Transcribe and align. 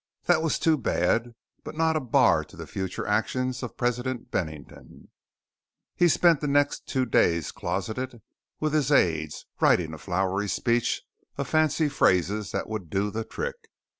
That 0.23 0.41
was 0.41 0.57
too 0.57 0.79
bad, 0.79 1.35
but 1.63 1.77
not 1.77 1.95
a 1.95 1.99
bar 1.99 2.43
to 2.45 2.57
the 2.57 2.65
future 2.65 3.05
actions 3.05 3.61
of 3.61 3.77
President 3.77 4.31
Bennington. 4.31 5.09
He 5.95 6.07
spent 6.07 6.41
the 6.41 6.47
next 6.47 6.87
two 6.87 7.05
days 7.05 7.51
closeted 7.51 8.19
with 8.59 8.73
his 8.73 8.91
aides 8.91 9.45
writing 9.59 9.93
a 9.93 9.99
flowery 9.99 10.49
speech 10.49 11.03
of 11.37 11.47
fancy 11.47 11.87
phrases 11.87 12.51
that 12.51 12.67
would 12.67 12.89
do 12.89 13.11
the 13.11 13.23
trick. 13.23 13.69